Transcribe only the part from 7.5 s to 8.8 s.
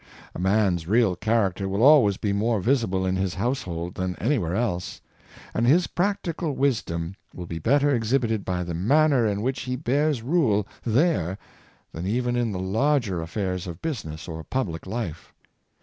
better exhibited by the